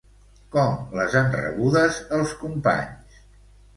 Com 0.55 0.95
les 1.01 1.17
han 1.21 1.29
rebudes 1.41 1.99
els 2.19 2.33
companys? 2.43 3.21